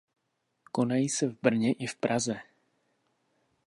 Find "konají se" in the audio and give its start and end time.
0.71-1.27